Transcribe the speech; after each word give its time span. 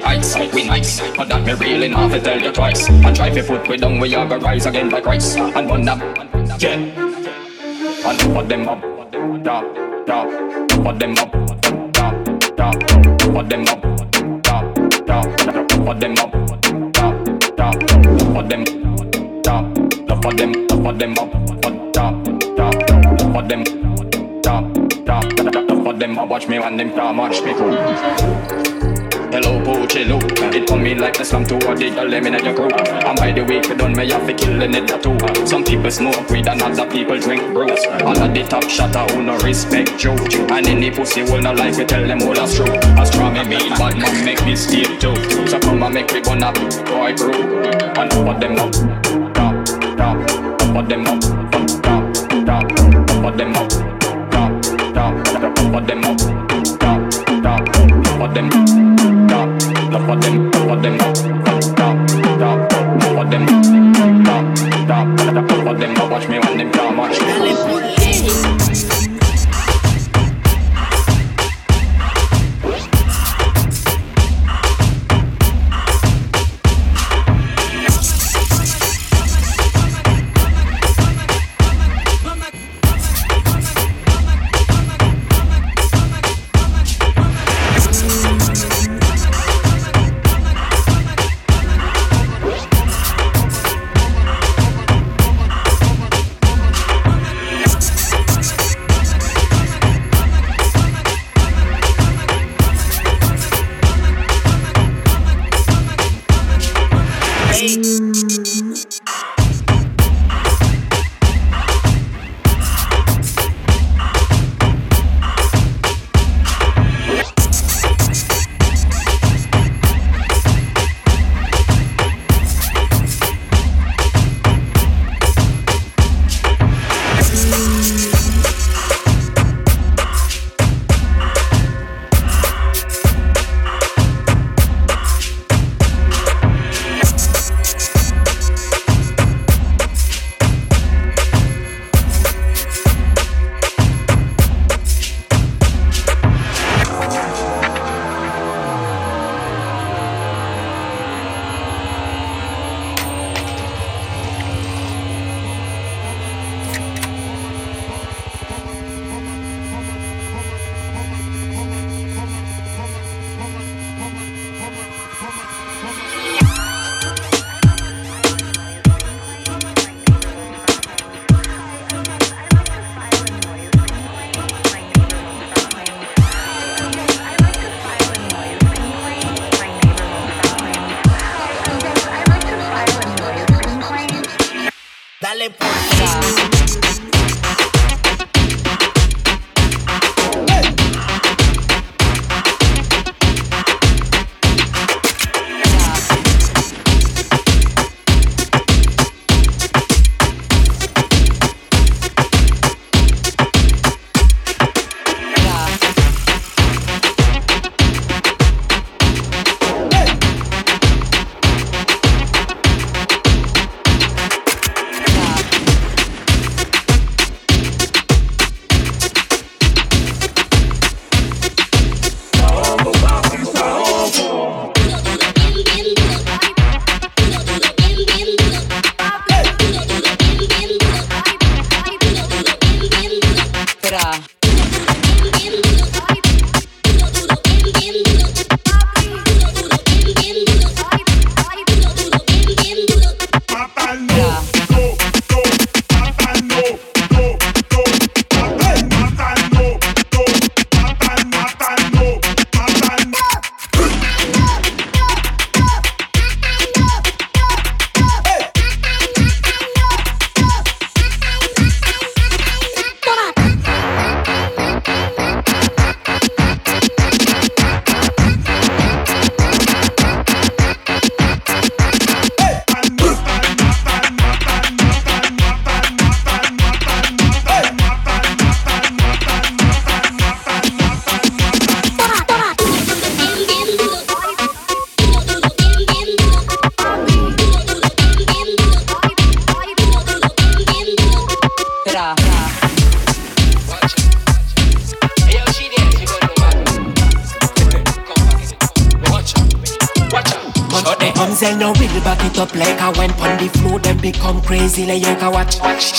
the 0.00 0.06
heights 0.06 0.36
We 0.54 0.64
nice, 0.64 1.00
but 1.16 1.28
that 1.28 1.44
me 1.44 1.52
really 1.54 1.88
not 1.88 2.10
to 2.10 2.20
tell 2.20 2.40
you 2.40 2.52
twice 2.52 2.88
And 2.88 3.16
try 3.16 3.30
to 3.30 3.42
put 3.42 3.68
we 3.68 3.76
down, 3.76 3.98
we 3.98 4.14
are 4.14 4.26
gonna 4.26 4.44
rise 4.44 4.66
again 4.66 4.90
by 4.90 5.00
Christ 5.00 5.38
And 5.38 5.68
one 5.68 5.88
up, 5.88 6.00
yeah 6.60 6.76
And 8.06 8.18
put 8.34 8.48
them 8.48 8.68
up, 8.68 8.80
top, 9.44 9.64
top 10.06 10.28
Put 10.84 10.98
them 10.98 11.18
up, 11.18 11.32
top, 11.92 12.56
top 12.56 12.74
Put 13.18 13.48
them 13.48 13.66
up, 13.68 13.82
top, 14.42 14.76
top 15.06 15.26
Put 15.68 16.00
them 16.00 16.18
up, 16.18 16.32
top, 16.92 17.14
top 17.56 17.76
Put 18.34 18.48
them 18.48 18.64
top, 19.42 19.74
put 20.22 20.36
them, 20.36 20.52
put 20.68 20.98
them 20.98 21.18
up, 21.18 21.32
put 21.62 21.94
top, 21.94 22.24
Put 23.32 23.48
them 23.48 23.64
them 25.98 26.28
watch 26.28 26.46
me 26.46 26.58
when 26.58 26.76
them 26.76 26.90
top, 26.92 27.16
watch 27.16 27.42
me 27.42 27.54
cool 27.54 28.95
Hello, 29.32 29.60
Pochillo. 29.60 30.18
It 30.54 30.66
come 30.68 30.86
in 30.86 30.98
like 30.98 31.18
the 31.18 31.24
slum 31.24 31.44
to 31.46 31.56
a 31.56 31.74
dig 31.74 31.96
a 31.96 32.04
lemon 32.04 32.34
at 32.34 32.44
your 32.44 32.54
crew. 32.54 32.70
And 32.70 33.18
by 33.18 33.32
the 33.32 33.42
way, 33.42 33.60
we 33.60 33.74
done 33.74 33.92
may 33.94 34.08
have 34.10 34.26
to 34.26 34.32
kill 34.32 34.58
the 34.58 34.70
it 34.70 34.86
tattoo. 34.86 35.18
Some 35.46 35.64
people 35.64 35.90
smoke 35.90 36.30
weed 36.30 36.48
and 36.48 36.62
other 36.62 36.88
people 36.88 37.18
drink 37.18 37.42
brews. 37.52 37.84
All 38.02 38.16
of 38.16 38.32
the 38.32 38.44
top 38.48 38.64
shatter 38.68 39.04
who 39.12 39.22
no 39.22 39.36
respect 39.38 40.02
you. 40.04 40.12
And 40.50 40.66
any 40.66 40.90
pussy 40.90 41.22
will 41.22 41.42
not 41.42 41.56
like 41.56 41.76
we 41.76 41.84
tell 41.84 42.06
them 42.06 42.22
all 42.22 42.34
that's 42.34 42.54
true. 42.54 42.66
As 42.96 43.08
strong 43.08 43.34
me 43.34 43.44
mean, 43.44 43.70
but 43.76 43.96
man 43.96 44.24
make 44.24 44.44
me 44.44 44.54
steal 44.56 44.96
too. 44.98 45.14
So 45.48 45.58
come 45.58 45.82
and 45.82 45.94
make 45.94 46.12
me 46.12 46.20
burn 46.20 46.42
up, 46.42 46.54
boy 46.86 47.14
brew. 47.14 47.34
And 47.98 48.12
over 48.14 48.38
them 48.38 48.56
up, 48.58 48.72
top, 49.34 49.66
top, 49.96 50.16
over 50.62 50.82
them 50.86 51.06
up, 51.06 51.20
top, 51.50 51.66
top, 51.82 52.80
over 53.10 53.36
them 53.36 53.56
up, 53.56 53.70
top, 54.30 54.62
top, 54.94 55.58
over 55.60 55.80
them 55.80 56.04
up, 56.04 56.18
top, 56.78 57.10
top, 57.42 57.78
over 58.14 58.32
them 58.32 58.50
up 58.52 59.15
lower 59.90 60.20
them, 60.20 60.50
lower 60.50 60.80
them, 60.80 60.98
down, 60.98 62.06
down, 62.38 62.68
them, 63.30 63.46
them. 65.78 65.94
Watch 66.10 66.28
me 66.28 66.38
when 66.38 66.58
them 66.58 66.70
can't 66.72 66.96
me. 66.96 68.95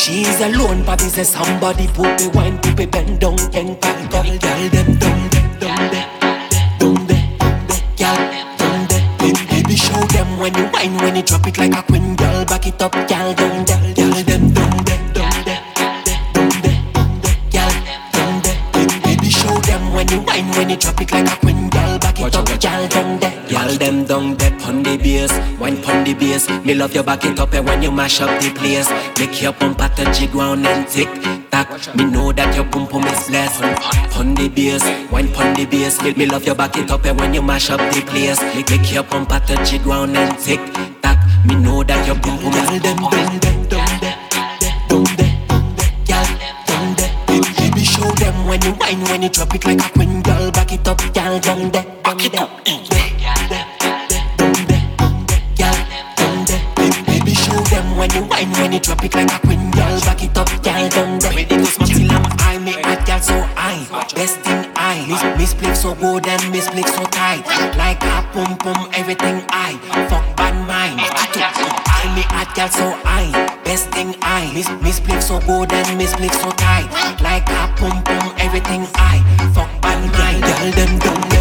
She's 0.07 0.39
alone, 0.39 0.85
but 0.85 1.03
is 1.03 1.27
somebody 1.27 1.85
put 1.87 2.21
me 2.21 2.29
wine, 2.29 2.57
Me 26.67 26.73
love 26.73 26.93
you 26.93 27.01
back 27.01 27.23
it 27.23 27.39
up 27.39 27.53
and 27.53 27.65
when 27.65 27.81
you 27.81 27.89
mash 27.89 28.19
up 28.19 28.41
the 28.41 28.49
place. 28.49 28.89
Make 29.17 29.41
your 29.41 29.53
pump 29.53 29.79
at 29.79 29.95
the 29.95 30.03
jig 30.11 30.35
round 30.35 30.67
and 30.67 30.85
tick 30.85 31.07
tock. 31.49 31.69
Me 31.95 32.03
know 32.03 32.33
that 32.33 32.53
your 32.57 32.65
pump 32.65 32.89
pump 32.89 33.05
is 33.05 33.29
blessed. 33.29 33.63
On 34.19 34.35
the 34.35 34.49
bass, 34.49 34.83
wine 35.09 35.33
on 35.35 35.53
the 35.53 35.65
bass. 35.65 36.01
Me, 36.03 36.11
me 36.15 36.25
love 36.25 36.45
you 36.45 36.53
back 36.53 36.75
it 36.75 36.91
up 36.91 37.05
and 37.05 37.17
when 37.21 37.33
you 37.33 37.41
mash 37.41 37.69
up 37.69 37.79
the 37.93 38.01
place. 38.01 38.41
Make, 38.53 38.91
your 38.91 39.03
pump 39.03 39.31
at 39.31 39.47
the 39.47 39.55
jig 39.63 39.85
round 39.85 40.17
and 40.17 40.37
tick 40.39 40.59
tock. 41.01 41.17
Me 41.45 41.55
know 41.55 41.83
that 41.83 42.05
your 42.05 42.19
pump 42.19 42.41
pump 42.41 42.55
is 42.55 42.67
girl, 42.83 43.05
there. 46.99 47.47
Baby, 47.55 47.83
show 47.85 48.11
them 48.11 48.45
when 48.45 48.61
you 48.63 48.73
wine, 48.73 48.99
when 49.05 49.21
you 49.21 49.29
drop 49.29 49.55
it 49.55 49.63
like 49.63 49.79
a 49.79 49.89
queen, 49.93 50.21
girl. 50.21 50.51
Back 50.51 50.73
it 50.73 50.85
up, 50.85 50.97
girl, 51.13 51.39
there, 51.39 51.85
back 52.03 52.25
it 52.25 52.35
up. 52.35 52.86
When 58.07 58.23
you 58.23 58.29
wine, 58.29 58.51
when 58.53 58.71
you 58.73 58.79
drop 58.79 59.03
it 59.03 59.13
like 59.13 59.31
a 59.31 59.39
queen, 59.39 59.71
girl, 59.71 59.99
back 60.01 60.23
it 60.23 60.37
up, 60.37 60.47
girl, 60.63 60.89
down 60.89 61.19
there. 61.19 61.31
Ready 61.33 61.45
to 61.45 61.65
smash 61.65 61.89
till 61.89 62.11
I'm 62.11 62.23
high, 62.39 62.57
me 62.59 62.71
hot 62.71 63.05
girl 63.05 63.19
so 63.19 63.41
high, 63.55 63.83
best 64.15 64.45
in 64.47 64.71
I. 64.75 65.05
Miss, 65.37 65.55
miss 65.61 65.81
so 65.81 65.95
good 65.95 66.27
and 66.27 66.51
miss 66.51 66.65
so 66.65 67.03
tight, 67.05 67.43
like 67.77 68.01
a 68.03 68.23
pum 68.33 68.57
pum, 68.57 68.89
everything 68.93 69.43
I. 69.49 69.77
Fuck 70.09 70.25
bad 70.37 70.55
mind, 70.67 70.99
I 71.01 72.13
me 72.15 72.23
hot 72.31 72.53
girl 72.55 72.69
so 72.69 72.91
high, 73.03 73.31
best 73.63 73.95
in 73.95 74.15
I. 74.21 74.51
Miss, 74.53 74.69
miss 74.81 75.27
so 75.27 75.39
good 75.41 75.71
and 75.73 75.97
miss 75.97 76.11
so 76.11 76.51
tight, 76.51 76.87
like 77.21 77.49
a 77.49 77.73
pum 77.77 78.03
pum, 78.03 78.33
everything 78.37 78.87
I. 78.95 79.19
Fuck 79.53 79.69
bad 79.81 79.99
mind, 80.13 80.43
girl, 80.43 80.71
them 80.71 80.99
down 80.99 81.29
there. 81.29 81.37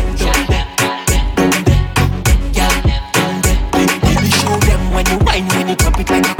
When 4.96 5.04
you 5.08 5.18
wine, 5.26 5.46
when 5.48 5.68
you 5.68 5.76
drop 5.76 6.00
it 6.00 6.08
like 6.08 6.26
a 6.26 6.34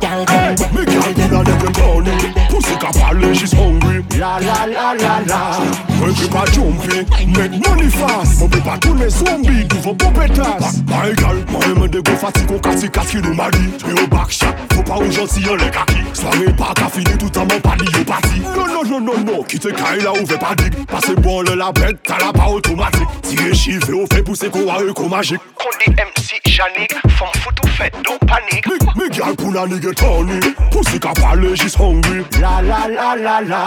girl, 0.00 0.24
girl. 0.24 0.54
Me 0.74 0.84
girl, 0.84 1.28
girl, 1.28 1.44
them 1.44 1.72
bony. 1.72 2.16
Pussy 2.48 2.76
capable, 2.76 3.32
she's 3.34 3.52
hungry. 3.52 4.04
La 4.18 4.38
la 4.38 4.64
la 4.64 4.92
la 4.92 5.18
la. 5.26 5.87
Mwen 6.08 6.16
pe 6.16 6.28
pa 6.32 6.44
jompe, 6.52 7.04
met 7.36 7.50
money 7.50 7.90
fast 7.90 8.38
Mwen 8.38 8.48
pe 8.48 8.60
pa 8.64 8.78
toune 8.78 9.10
zombi, 9.10 9.64
duvan 9.68 9.94
pou 9.94 10.10
petas. 10.16 10.78
Ba 10.88 11.02
egal, 11.10 11.42
mwen 11.50 11.74
men 11.82 11.90
de 11.92 12.00
go 12.00 12.14
fati 12.16 12.46
kon 12.48 12.62
kati 12.64 12.88
kati 12.88 13.20
de 13.20 13.34
madi 13.36 13.66
Te 13.82 13.92
yo 13.92 14.06
bak 14.08 14.32
chak, 14.32 14.56
fo 14.72 14.82
pa 14.88 14.96
ou 15.02 15.12
janti 15.12 15.44
yon 15.44 15.60
le 15.60 15.68
kaki. 15.74 16.00
Soare 16.16 16.54
pa 16.56 16.72
ka 16.78 16.88
fini 16.94 17.12
toutan 17.20 17.44
man 17.50 17.60
pali 17.60 17.84
yo 17.92 18.06
pati. 18.08 18.40
Non 18.56 18.72
non 18.72 18.88
non 18.88 19.04
non 19.04 19.24
non, 19.26 19.44
kite 19.44 19.74
kay 19.76 20.00
la 20.00 20.14
ou 20.16 20.24
ve 20.24 20.38
pa 20.40 20.54
dik. 20.56 20.80
Pase 20.88 21.12
bon 21.20 21.42
le 21.42 21.58
la 21.60 21.72
bet, 21.76 22.00
ta 22.08 22.16
la 22.24 22.32
pa 22.32 22.48
otomatik. 22.56 23.20
Tire 23.28 23.52
chive 23.52 23.92
ou 23.92 24.08
fe 24.08 24.24
puse 24.24 24.48
kon 24.48 24.64
ware 24.64 24.94
kon 24.96 25.12
magik 25.12 25.44
Kone 25.60 25.92
MC 25.92 26.40
Janik, 26.48 26.94
fom 27.18 27.28
foute 27.42 27.60
ou 27.62 27.68
fet, 27.76 27.94
don 28.02 28.18
panik. 28.26 28.64
Mi 28.96 29.06
gyal 29.12 29.36
pou 29.38 29.52
la 29.52 29.66
nige 29.70 29.92
toni, 29.94 30.40
pousi 30.72 30.98
ka 30.98 31.12
pale 31.20 31.52
jis 31.54 31.76
hongri. 31.78 32.24
La 32.40 32.58
la 32.64 32.86
la 32.88 33.12
la 33.20 33.38
la. 33.44 33.62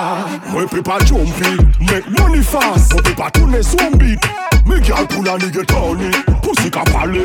Mwen 0.49 0.67
pe 0.73 0.81
pa 0.83 0.97
jompe, 1.05 1.53
met 1.85 2.09
money 2.17 2.40
fast. 2.43 2.93
Moi 2.93 3.15
pas 3.15 3.31
tourner 3.31 3.61
zombie. 3.61 4.17
Me 4.65 4.79
girl 4.81 5.07
pour 5.07 5.23
la 5.23 5.37
nigga 5.37 5.63
Tony, 5.65 6.11
pussy 6.43 6.69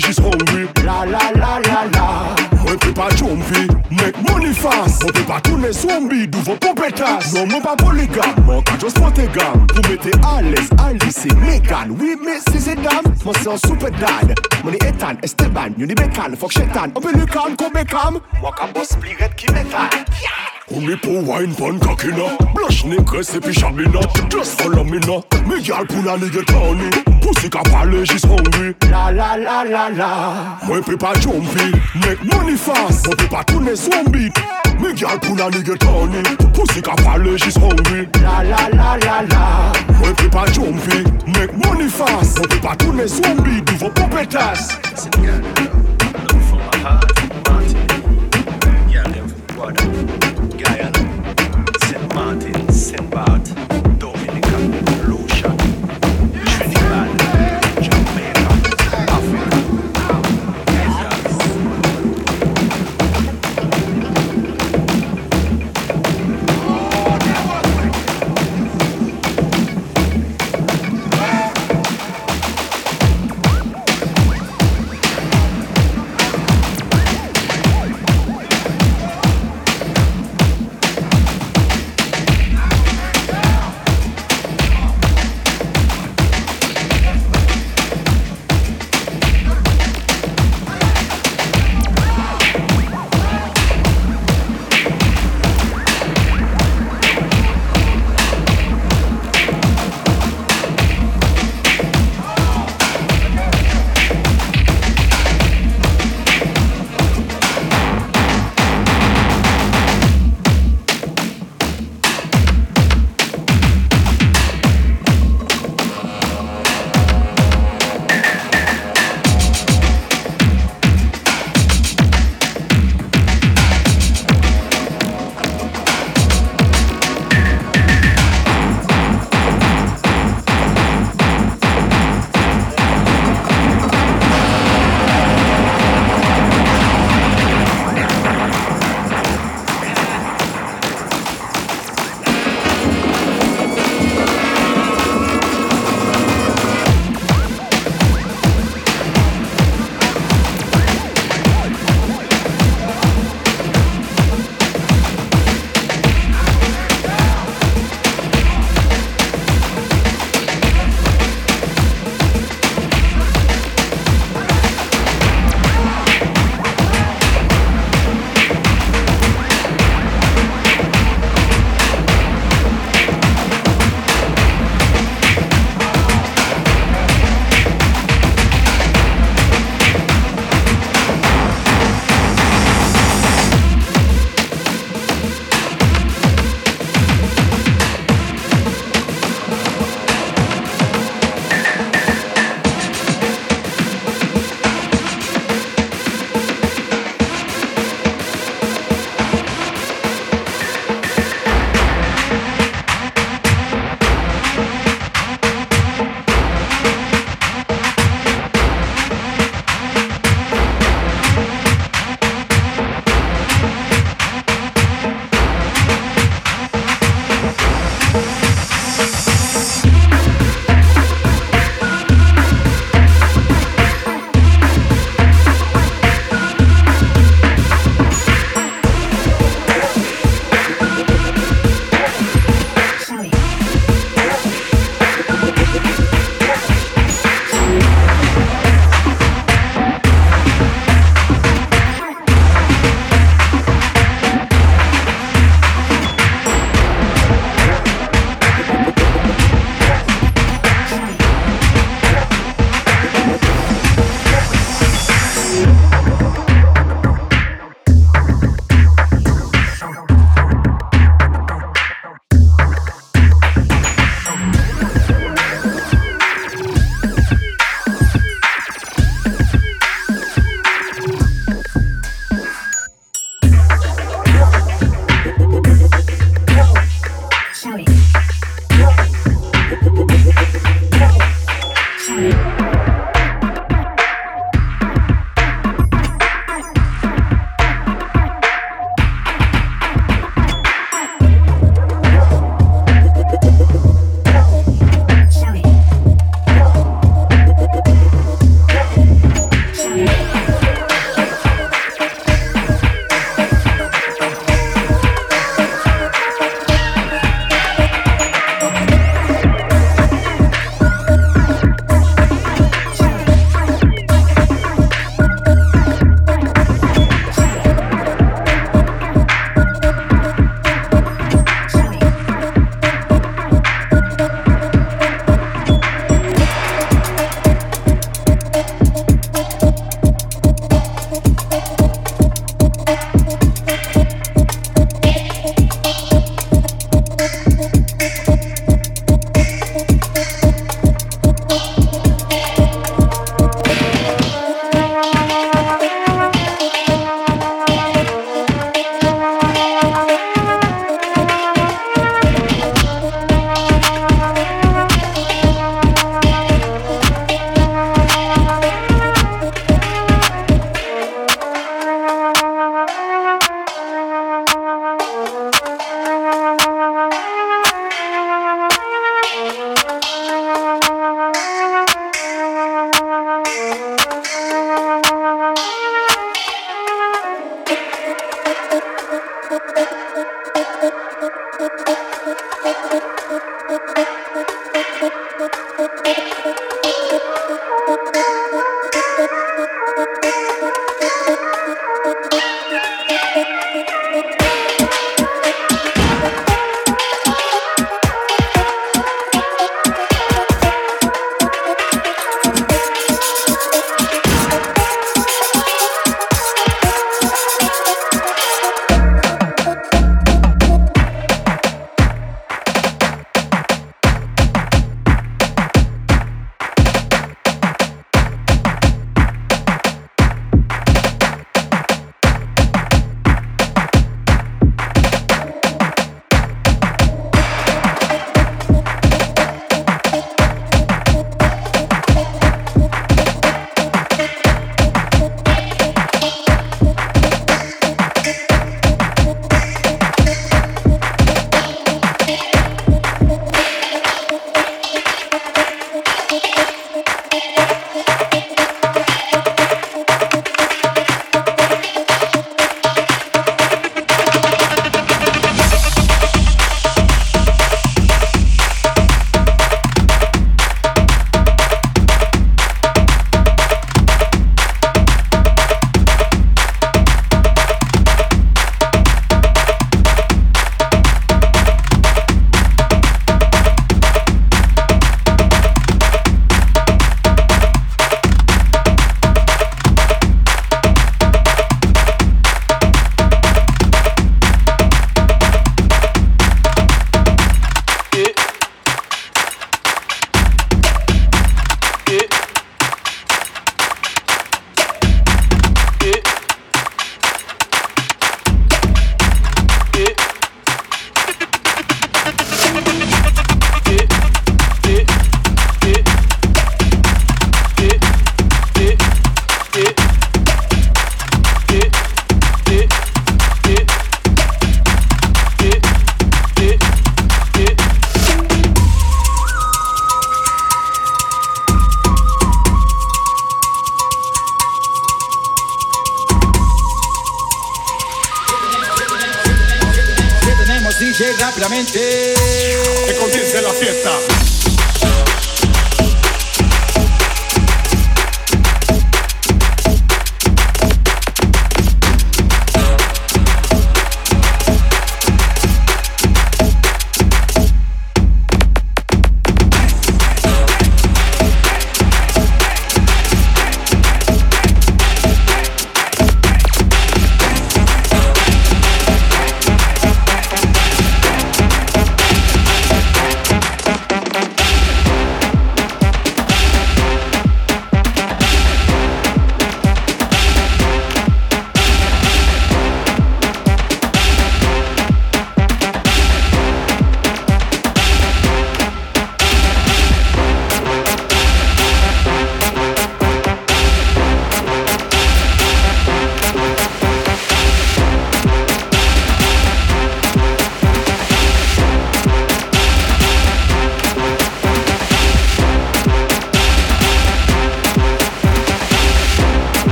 she's 0.00 0.18
hungry. 0.18 0.68
La 0.84 1.04
la 1.04 1.32
la 1.34 1.58
la 1.60 1.84
la. 1.92 2.36
Moi 2.62 2.76
pas 2.94 3.10
jumpy, 3.16 3.66
make 3.90 4.16
money 4.28 4.52
fast. 4.52 5.04
Pas 5.26 5.40
tourner 5.40 5.72
zombie, 5.72 6.28
d'où 6.28 6.38
vos 6.40 6.56
pompetas. 6.56 7.32
Non, 7.34 7.46
moi 7.46 7.60
pas 7.60 7.76
polygame, 7.76 8.44
moi 8.44 8.62
qu'à 8.62 8.78
juste 8.78 8.98
monter 9.00 9.28
gamme. 9.34 9.66
Pour 9.66 9.90
mettre 9.90 10.26
à 10.26 10.42
l'aise, 10.42 10.70
Alice 10.78 11.26
Megan. 11.40 11.96
Oui, 11.98 12.16
mais 12.24 12.74
dame, 12.76 13.14
moi 13.24 13.34
c'est 13.40 13.50
un 13.50 13.56
super 13.56 13.90
dad. 13.90 14.34
Money 14.62 14.78
Ethan, 14.86 15.16
Esteban, 15.22 15.70
Yuni 15.76 15.94
Bekan, 15.94 16.36
fuck 16.38 16.52
Shetan. 16.52 16.90
On 16.94 17.00
peut 17.00 17.12
le 17.12 17.26
can, 17.26 17.54
comme 17.58 17.72
Beckham. 17.72 18.20
Moi 18.40 18.52
qu'à 18.56 18.66
boss 18.68 18.96
qui 19.36 19.52
m'étale. 19.52 20.04
Only 20.74 20.96
pour 20.96 21.28
wine 21.28 21.54
pon 21.54 21.78
cockina 21.78 22.24
Blush 22.54 22.84
négresse 22.86 23.34
et 23.34 23.40
puis 23.40 23.52
chabina 23.52 24.00
Just 24.30 24.62
follow 24.62 24.82
me 24.82 24.93
Me 24.94 25.00
gal 25.60 25.84
la 26.04 26.16
nigga 26.16 26.44
Tony 26.46 26.88
Pussy 27.20 27.50
ka 27.50 27.60
parle, 27.64 28.04
she's 28.06 28.22
hungry 28.22 28.76
La 28.88 29.10
la 29.10 29.34
la 29.34 29.64
la 29.64 29.88
la 29.88 30.58
Moi 30.68 30.80
pe 30.82 30.96
pas 30.96 31.14
jumpy 31.14 31.72
Make 31.96 32.22
money 32.22 32.56
fast 32.56 33.04
Moi 33.06 33.16
pe 33.16 33.26
pas 33.26 33.42
tourner 33.42 33.74
zombie 33.74 34.30
Me 34.78 34.92
gal 34.92 35.18
pour 35.18 35.34
la 35.34 35.50
nigga 35.50 35.74
Tony 35.78 36.22
Pussy 36.52 36.80
ka 36.80 36.94
parle, 37.02 37.36
she's 37.36 37.56
hungry 37.56 38.08
La 38.22 38.44
la 38.44 38.68
la 38.72 38.96
la 38.98 39.22
la 39.22 39.72
Moi 39.98 40.12
pe 40.16 40.28
pas 40.28 40.46
jumpy 40.52 41.02
Make 41.26 41.52
money 41.66 41.88
fast 41.88 42.38
Moi 42.38 42.46
pe 42.46 42.60
pas 42.60 42.76
tourner 42.76 43.08
zombie 43.08 43.62
Do 43.62 43.72
vos 43.80 43.90
popetas 43.90 44.68
C'est 44.94 45.20
bien, 45.20 45.40
love 46.30 46.42
from 46.48 46.60
my 46.70 46.78
heart, 46.78 47.12
Martin 47.48 47.86
Yeah, 48.88 49.02
them 49.02 49.26
from 49.26 49.56
Guadalajara 49.56 51.04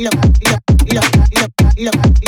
lo, 0.00 0.10
lo, 0.48 0.56
lo, 0.86 1.00
lo, 1.76 1.90
lo. 1.92 2.19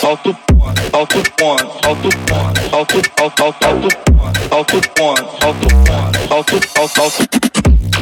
alto 0.00 0.34
ponto, 0.46 0.82
alto 0.96 1.22
ponto, 1.36 1.86
alto 1.86 2.08
ponto, 2.26 2.60
alto 2.74 3.02
alto 3.20 3.44
alto 3.44 3.66
alto 4.50 4.80
ponto, 4.94 5.28
alto 5.44 5.68
ponto, 5.84 6.18
alto 6.34 6.56
alto 6.80 7.02
alto. 7.02 7.28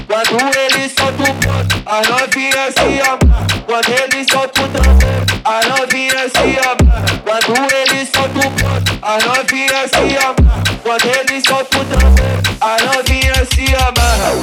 Quando 0.06 0.36
ele 0.56 0.88
solta 0.88 1.22
o 1.22 1.34
ponto, 1.34 1.74
a 1.86 2.02
novinha 2.08 2.70
se 2.70 3.00
amarram. 3.00 3.46
Quando 3.66 3.90
ele 3.90 4.24
solta 4.30 4.60
o 4.60 4.68
tambor, 4.68 5.22
a 5.44 5.60
novinha 5.68 6.28
se 6.28 6.58
amarram. 6.58 7.18
Quando 7.24 7.54
ele 7.72 8.06
solta 8.06 8.38
o 8.38 8.50
ponto, 8.50 8.90
a 9.02 9.18
novinha 9.18 9.88
se 9.88 10.16
amarram. 10.18 10.76
Quando 10.82 11.06
ele 11.06 11.40
solta 11.44 11.78
o 11.78 11.84
tambor, 11.84 12.40
as 12.60 12.82
novinhas 12.82 13.48
se 13.54 13.66
amarram 13.74 14.38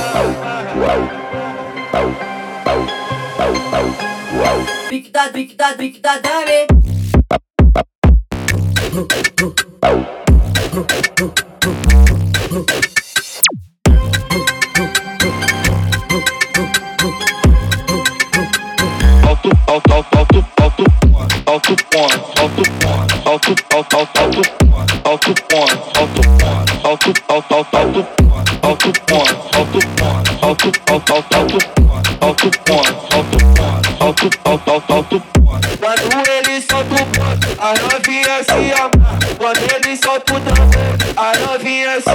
da, 5.11 5.29
pique 5.31 5.55
da, 5.55 5.73
pique 5.77 5.99
da 5.99 6.19
dame. 6.19 6.65
Alto, 19.23 19.49
alto, 19.67 19.93
alto, 19.93 20.17
alto, 20.17 20.45
alto, 20.57 20.83
alto 20.85 20.85
ponto, 21.09 21.35
alto 21.47 21.75
ponto, 21.89 22.31
alto, 22.41 22.63
alto, 23.25 23.53
alto, 23.73 23.97
alto, 23.97 24.21
alto 24.23 24.41
ponto, 24.67 24.95
alto 25.03 25.33
ponto, 25.47 25.85
alto, 25.97 26.21
alto, 26.83 27.11
alto, 27.27 27.55
alto, 27.57 27.77
alto 27.77 28.11
ponto, 28.25 28.53
alto 28.67 28.91
ponto, 29.05 29.45
alto, 29.57 29.79
alto, 30.41 30.71
alto, 30.87 31.13
alto, 31.17 31.57
alto 32.19 32.49
ponto, 32.65 32.91
alto 33.11 33.26
quando 35.79 36.29
ele 36.29 36.61
solta 36.61 36.95
o 36.95 37.05
ponto, 37.05 37.47
a 37.59 37.73
novinha 37.79 38.43
se 38.43 38.71
ama. 38.73 39.17
Quando 39.37 39.59
ele 39.75 39.97
solta 39.97 40.33
o 40.33 40.39
tambor, 40.41 40.97
a 41.15 41.37
novinha 41.39 42.01
se 42.01 42.06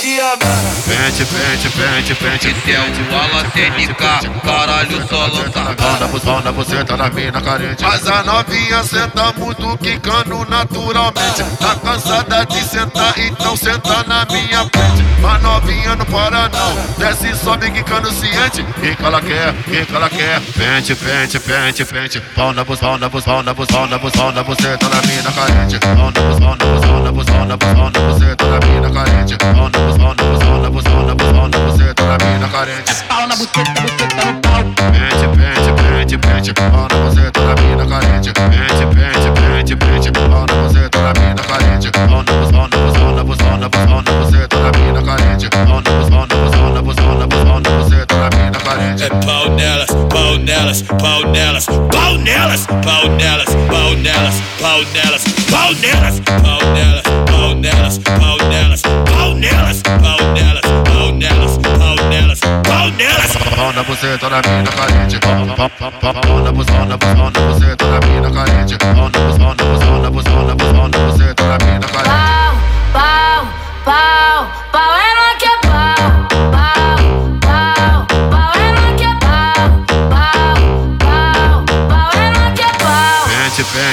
Pente, 0.00 1.26
pente, 1.26 1.68
pente, 1.68 2.14
pente. 2.14 2.48
O 2.48 3.14
Ala 3.14 3.44
TNK, 3.50 4.40
caralho 4.42 5.06
só 5.06 5.26
lança. 5.26 5.60
Banda, 5.76 6.08
banda, 6.08 6.52
você 6.52 6.82
tá 6.84 6.96
na 6.96 7.10
mina 7.10 7.38
carente. 7.38 7.82
Mas 7.82 8.06
a 8.06 8.22
novinha 8.22 8.82
senta 8.82 9.30
muito, 9.36 9.76
quicando 9.76 10.46
naturalmente. 10.48 11.44
Tá 11.58 11.74
cansada 11.74 12.46
de 12.46 12.64
sentar, 12.64 13.12
então 13.18 13.54
senta 13.54 14.02
na 14.06 14.24
minha 14.24 14.60
frente. 14.70 15.04
Mas 15.20 15.42
novinha 15.42 15.94
não 15.94 16.06
para 16.06 16.48
não, 16.48 16.96
desce 16.96 17.32
e 17.32 17.36
sobe 17.36 17.70
quicando 17.70 18.10
ciente. 18.10 18.64
Quem 18.80 18.94
que 18.94 19.04
ela 19.04 19.20
quer, 19.20 19.54
quem 19.64 19.84
que 19.84 19.94
ela 19.94 20.08
quer. 20.08 20.40
Pente, 20.56 20.94
pente, 20.94 21.38
pente, 21.38 21.84
pente. 21.84 22.22
Na 22.54 22.64
bus, 22.64 22.80
na 22.80 23.08
bus, 23.08 23.26
na 23.26 23.52
bus, 23.52 23.68
na 23.68 23.98
bus, 23.98 24.12
na 24.34 24.42
você 24.42 24.78
tá 24.78 24.88
na 24.88 25.02
mina 25.02 25.30
carente. 25.30 25.78
Na 25.86 26.10
bus, 26.10 26.40
pau 26.40 26.56
na 26.56 26.64
bus, 26.64 26.84
pau 26.86 27.02
na 27.02 27.12
bus, 27.12 27.26
pau 27.26 27.44
na 27.44 27.56
bus, 27.58 27.92
na 27.92 28.00
você 28.08 28.34
tá 28.36 28.46
na 28.46 28.66
mina 28.66 28.90
carente 28.90 29.89
busão, 29.90 30.14
no 30.14 30.14
busão, 30.14 30.58
no 30.58 30.70
busão, 30.70 31.02
no 31.02 31.14
busão, 31.14 31.48
no 31.48 31.72
buceta 31.72 32.04
na 32.04 32.18
mina 32.24 32.48
carente. 32.48 32.90
É 32.90 32.94
pau 33.08 33.26
na 33.26 33.36
buceta, 33.36 33.80
buceta 33.80 34.24
no 34.24 34.40
pau. 34.40 34.64
Pente, 34.92 35.26
pente, 35.36 35.72
pente, 35.82 36.18
pente, 36.18 36.54
pau 36.54 36.70
na 36.70 37.08
buceta 37.08 37.40
na 37.40 37.54
mina 37.62 37.86
carente. 37.86 38.32
Pente, 38.32 38.86
pente, 38.86 39.30
pente, 39.40 39.76
pente, 39.76 40.12
pau 40.12 40.28
na 40.28 40.54
buceta 40.54 40.98
na 40.98 41.12
mina 41.20 41.42
carente. 41.42 41.90
Pau 41.90 42.08
no 42.08 42.22
busão, 42.24 42.68
no 42.68 42.78
busão, 42.86 43.14
no 43.14 43.24
busão, 43.24 43.56
no 43.56 43.68
busão, 43.68 44.02
no 44.02 44.24
buceta 44.24 44.56
na 44.56 44.70
mina 44.78 45.02
carente. 45.02 45.48
Pau 45.50 45.66
no 45.66 45.82
busão, 45.82 46.26
no 46.26 46.36
busão, 46.44 46.70
no 46.70 46.82
busão, 46.82 47.14
no 47.14 47.26
busão, 47.26 47.60
no 47.60 47.70
buceta 47.82 48.14
na 48.16 48.30
mina 48.36 48.60
carente. 48.60 49.04
É 49.04 49.08
pau 49.08 49.50
nelas, 49.50 49.90
pau 50.08 50.38
nelas, 50.38 50.82
pau 50.82 51.24
nelas, 51.26 51.66
pau 51.66 52.18
nelas, 52.18 52.66
pau 52.66 53.08
nelas, 53.08 53.48
pau 53.68 53.94
nelas, 53.96 54.34
pau 54.60 54.84
nelas, 54.92 55.24
pau 55.50 55.74
nelas, 55.74 56.19
buceta 64.00 64.30
na 64.30 64.40
mina 64.40 64.70
carente. 64.70 65.18
Pau 65.20 66.42
na 66.42 66.52
buzona, 66.52 66.96
buzona, 66.96 67.30
buceta 67.30 67.86
na 67.86 68.00
mina 68.06 68.30
carente. 68.30 68.78
Pau 68.78 68.94
na 68.94 69.10
buzona, 69.10 69.54
buzona, 69.54 70.10
buzona, 70.10 70.54
buzona, 70.54 70.98
buceta 70.98 71.44
na 71.44 71.58
mina 71.66 71.86
carente. 71.86 72.19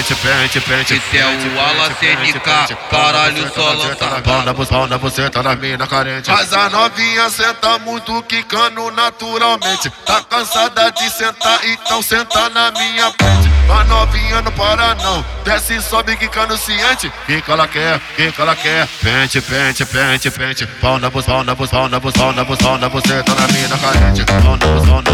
Pente, 0.07 0.15
pente, 0.21 0.61
pente, 0.61 0.61
pente. 0.61 0.93
Esse 0.93 1.17
é 1.17 1.25
o 1.25 1.59
Ala 1.59 1.89
TNK, 1.89 2.77
caralho 2.89 3.51
só 3.53 3.73
lança. 3.73 4.21
Pau 4.21 4.41
na 4.41 4.53
pau 4.53 4.87
na 4.87 5.29
tá 5.29 5.43
na 5.43 5.53
mina 5.57 5.85
carente. 5.85 6.31
Mas 6.31 6.53
a 6.53 6.69
novinha 6.69 7.29
senta 7.29 7.77
muito, 7.79 8.23
quicando 8.23 8.89
naturalmente. 8.91 9.89
Tá 10.05 10.21
cansada 10.21 10.89
de 10.91 11.09
sentar, 11.09 11.59
então 11.65 12.01
senta 12.01 12.49
na 12.49 12.71
minha 12.71 13.11
frente. 13.11 13.36
A 13.69 13.83
novinha 13.83 14.41
não 14.41 14.51
para 14.51 14.95
não, 14.95 15.25
desce 15.43 15.75
e 15.75 15.81
sobe 15.81 16.15
quicando 16.15 16.57
ciente. 16.57 17.11
Quem 17.25 17.41
que 17.41 17.51
ela 17.51 17.67
quer, 17.67 17.99
quem 18.15 18.31
que 18.31 18.41
ela 18.41 18.55
quer. 18.55 18.87
Pente, 19.03 19.41
pente, 19.41 19.85
pente, 19.85 20.31
pente. 20.31 20.65
Pau 20.81 20.97
na 20.97 21.11
pau 21.11 21.21
na 21.43 21.55
pau 21.55 21.89
na 21.89 21.99
pau 21.99 22.33
na 22.33 22.45
pau 22.45 22.77
na 22.77 22.87
você 22.87 23.23
tá 23.23 23.35
na 23.35 23.47
mina 23.47 23.77
carente. 23.77 24.23
Pau 24.23 24.41
na 24.41 24.57
pau 24.57 25.01
na 25.01 25.11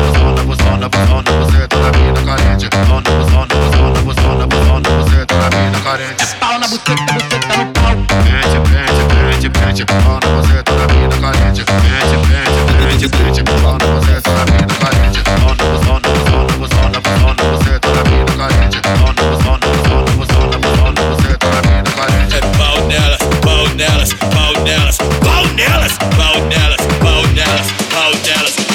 pau 0.55 0.77
na 0.77 0.89
pau 0.89 1.05
na 1.05 1.21
na 1.23 1.31
você 1.45 1.67
tá 1.67 1.77
na 1.77 1.91
mina 1.97 2.21
carente. 2.23 2.69
Pau 2.69 2.85
na 2.85 3.01
pau 3.01 3.17
na 3.17 3.47
pau 3.47 3.87
na 3.87 4.07
pau 4.13 4.37
na 4.37 4.47
pau 4.47 4.79
na 4.79 4.89
você 4.89 5.25
tá 5.25 5.35
na 5.35 5.49
mina 5.49 5.79
carente. 5.81 6.25
Pau 6.39 6.59
na 6.59 6.67
buceta, 6.67 7.13
buceta 7.13 7.57
no 7.57 7.65
pau. 7.73 7.95
Pente, 8.23 8.57
pente, 8.69 9.01
pente, 9.09 9.49
pente, 9.49 9.85
pau 9.85 10.19
na 10.21 10.29
você 10.29 10.63
tá 10.63 10.73
na 10.73 10.87
mina 10.93 11.17
carente. 11.21 11.63
Pente, 11.65 12.15
pente, 12.27 13.09
pente, 13.09 13.09
pente, 13.09 13.43
pau 13.43 13.77
na 13.77 13.85
você 13.99 14.21
tá 14.21 14.31
na 14.31 14.45
mina 14.45 14.73
carente. 14.75 15.21
Pau 15.23 15.39
na 15.39 15.55
pau 15.55 15.73
na 15.73 15.99
pau 15.99 15.99
na 15.99 16.61
pau 16.69 16.89
na 16.89 16.99
você 16.99 17.12
Bow, 23.43 23.77
Dallas, 23.77 24.13
Bow, 24.33 24.53
Dallas, 24.65 24.97
Bow, 24.97 25.55
Dallas, 25.55 25.97
Bow, 26.17 26.49
Dallas, 26.49 26.77
Bow, 26.99 27.23
Dallas, 27.35 27.71
Bow 27.91 28.11
Dallas. 28.23 28.72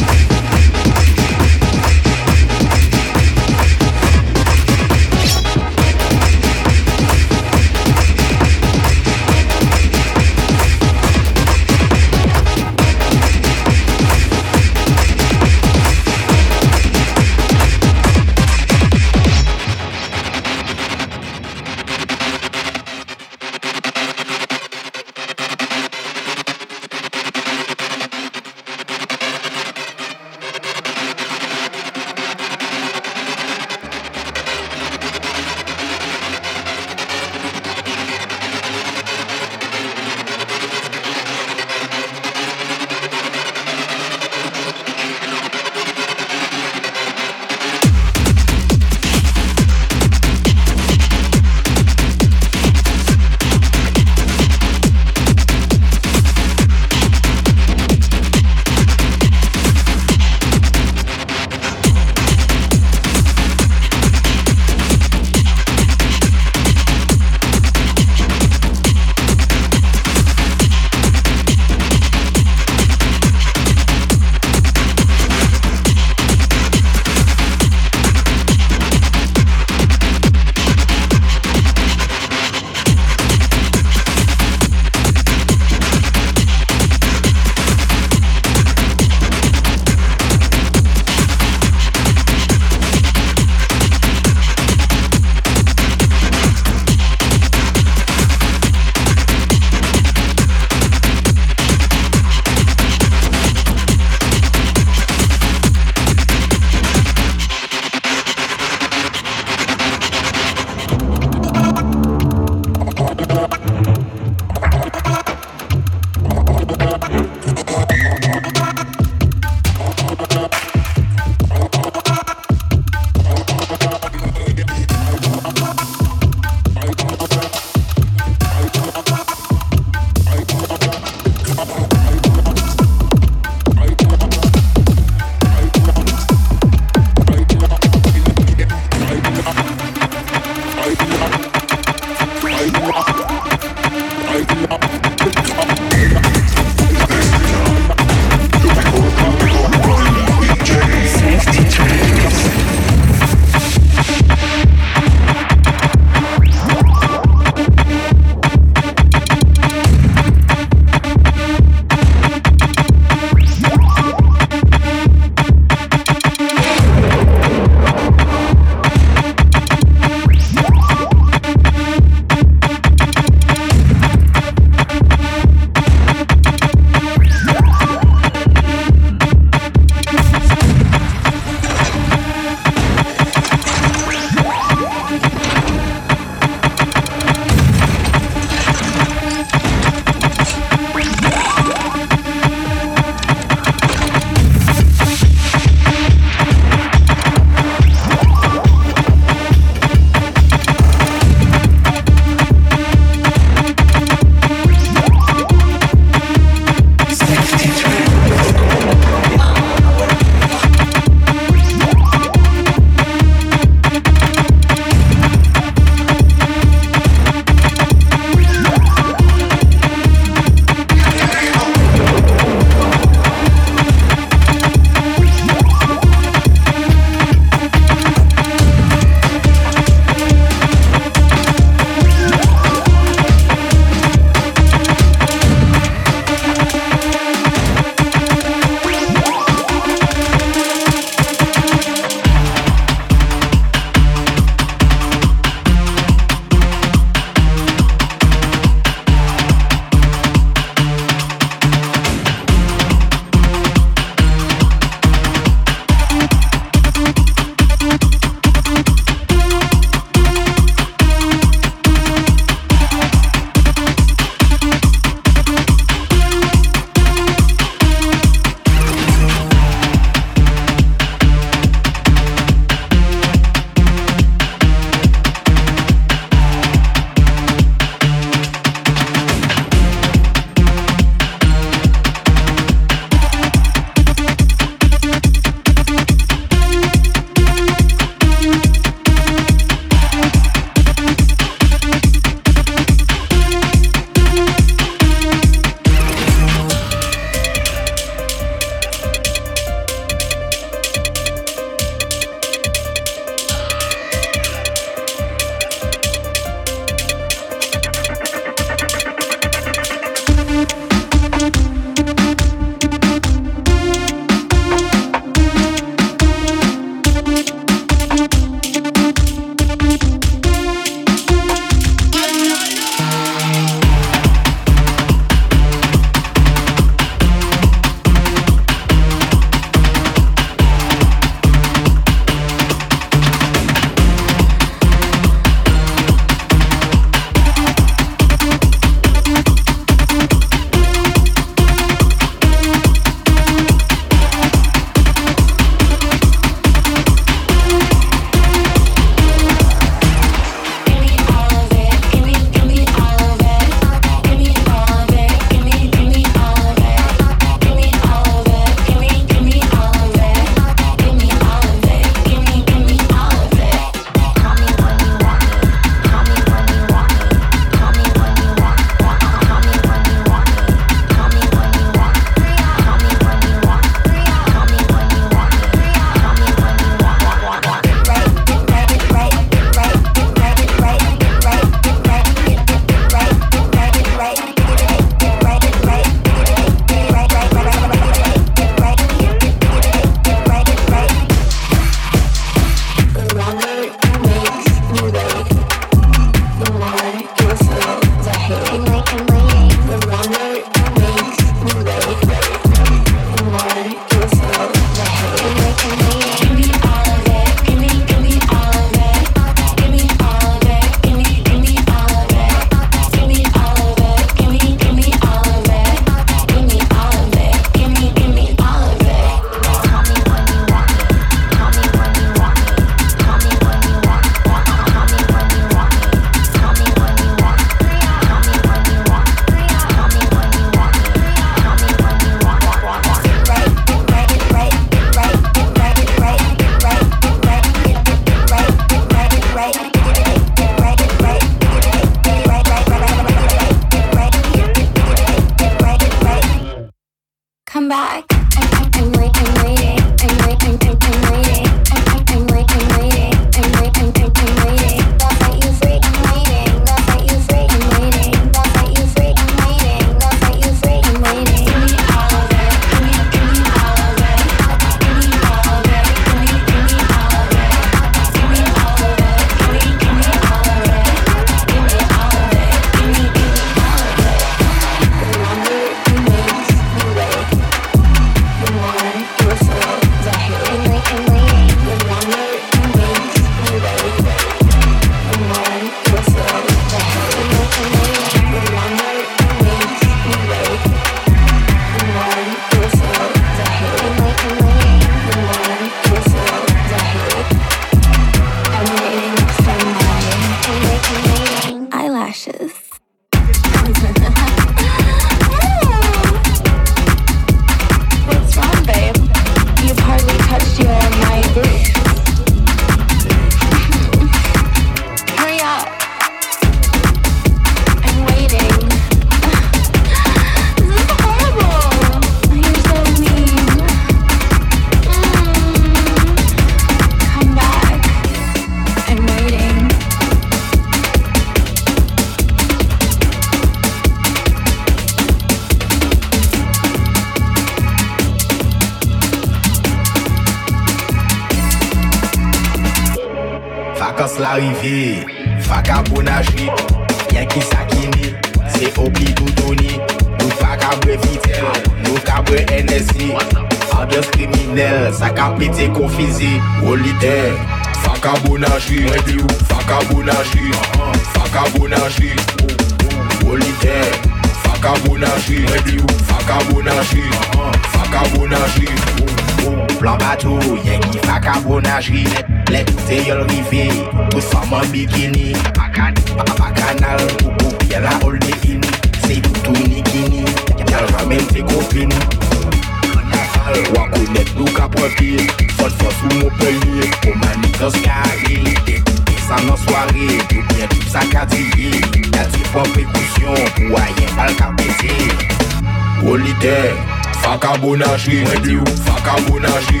bonaje 597.88 598.44
Mwen 598.44 598.62
di 598.62 598.76
ou 598.76 598.86
faka 599.04 599.40
bonaje 599.48 600.00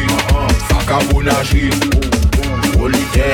Faka 0.68 0.98
bonaje 1.08 1.70
Olite 2.80 3.28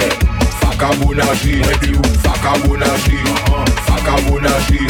Faka 0.61 0.95
bonaje 1.01 1.57
Mwen 1.59 1.79
di 1.81 1.95
ou 1.97 2.05
faka 2.23 2.53
bonaje 2.63 3.19
Faka 3.87 4.15
bonaje 4.29 4.87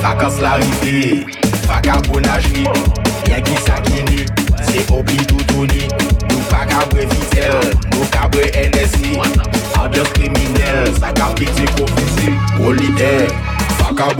Fakas 0.00 0.40
la 0.40 0.58
Faka 1.66 2.00
bonaje 2.08 3.03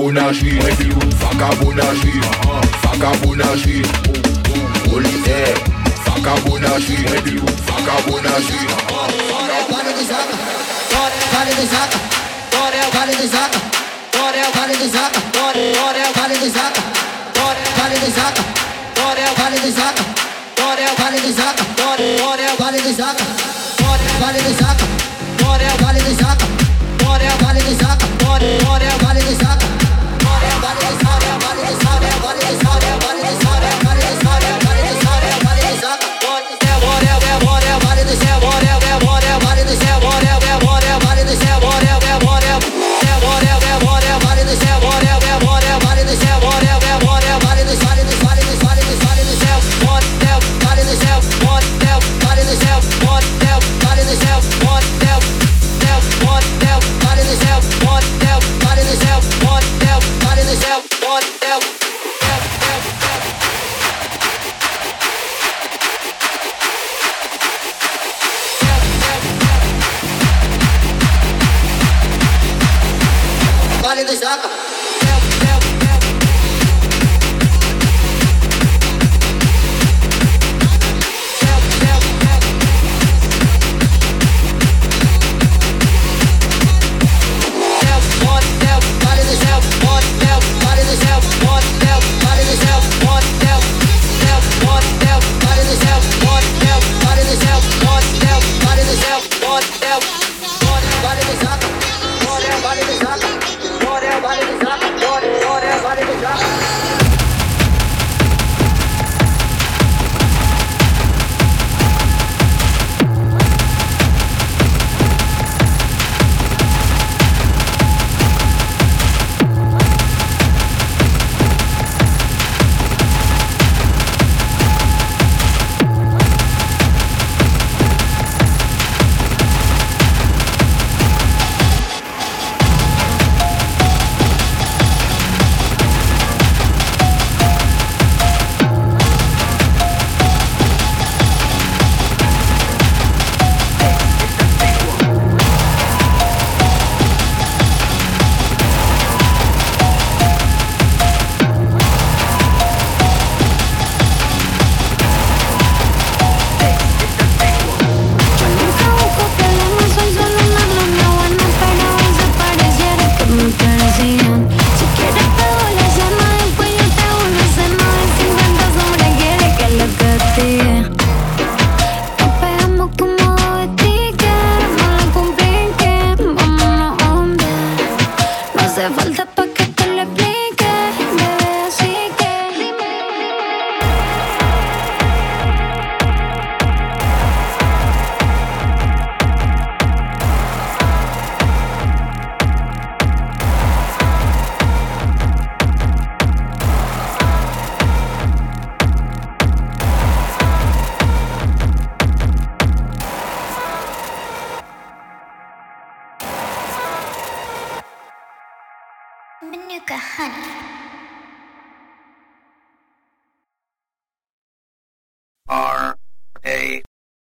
vagabondagerie, 0.05 0.61
vagabondagerie, 1.19 2.21
vagabondagerie, 2.83 3.87
Olivier, 4.93 5.55
vagabondagerie, 6.05 7.41
vagabondagerie. 7.67 8.69
Vale 9.71 9.95
de 9.95 10.05
zaca, 10.05 10.37
vale 11.33 11.55
de 11.57 11.67
zaca, 11.67 11.99
vale 12.93 13.17
de 13.17 13.29
zaca, 13.29 13.59
vale 14.55 14.77
de 14.77 14.89
zaca, 14.89 15.21
vale 15.33 16.37
de 16.37 16.51
zaca, 16.51 16.81
vale 17.79 17.99
de 17.99 18.11
zaca, 18.11 18.43
vale 18.97 19.19
de 19.25 19.31
zaca, 19.31 19.35
vale 19.37 19.59
de 19.61 19.73
zaca, 19.73 20.05
vale 22.59 22.81
de 22.81 22.93
zaca, 22.93 23.25
vale 24.21 24.43
de 24.43 24.53
zaca, 24.53 24.85
vale 25.81 26.03
de 26.03 26.15
zaca, 26.15 26.47
vale 27.41 27.63
de 27.63 27.75
zaca, 27.75 28.07
vale 29.03 29.25
de 29.25 29.35
zaca. 29.35 29.74